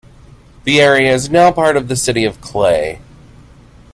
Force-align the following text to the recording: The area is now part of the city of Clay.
The 0.63 0.81
area 0.81 1.13
is 1.13 1.29
now 1.29 1.51
part 1.51 1.77
of 1.77 1.87
the 1.87 1.95
city 1.95 2.23
of 2.25 2.41
Clay. 2.41 3.01